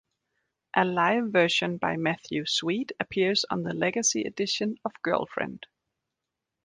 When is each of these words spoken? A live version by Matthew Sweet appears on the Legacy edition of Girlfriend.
A 0.75 0.83
live 0.83 1.25
version 1.31 1.77
by 1.77 1.95
Matthew 1.95 2.47
Sweet 2.47 2.91
appears 2.99 3.45
on 3.51 3.61
the 3.61 3.75
Legacy 3.75 4.23
edition 4.23 4.79
of 4.83 4.93
Girlfriend. 5.03 5.67